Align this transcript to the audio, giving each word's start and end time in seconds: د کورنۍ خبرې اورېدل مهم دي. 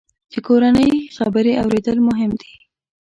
د 0.31 0.33
کورنۍ 0.47 0.91
خبرې 1.17 1.53
اورېدل 1.63 1.97
مهم 2.09 2.31
دي. 2.41 2.53